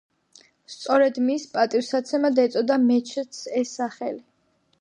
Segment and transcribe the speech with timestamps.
[0.75, 4.23] სწორედ მის პატივსაცემად ეწოდა მეჩეთს ეს სახელი.